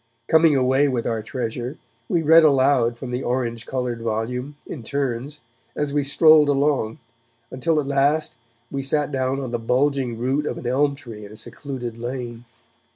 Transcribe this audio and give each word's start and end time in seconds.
Coming 0.27 0.55
away 0.55 0.87
with 0.87 1.05
our 1.05 1.21
treasure, 1.21 1.77
we 2.09 2.23
read 2.23 2.43
aloud 2.43 2.97
from 2.97 3.11
the 3.11 3.21
orange 3.21 3.67
coloured 3.67 4.01
volume, 4.01 4.55
in 4.65 4.81
turns, 4.81 5.41
as 5.75 5.93
we 5.93 6.01
strolled 6.01 6.49
along, 6.49 6.97
until 7.51 7.79
at 7.79 7.85
last 7.85 8.35
we 8.71 8.81
sat 8.81 9.11
down 9.11 9.39
on 9.39 9.51
the 9.51 9.59
bulging 9.59 10.17
root 10.17 10.47
of 10.47 10.57
an 10.57 10.65
elm 10.65 10.95
tree 10.95 11.23
in 11.23 11.31
a 11.31 11.37
secluded 11.37 11.99
lane. 11.99 12.45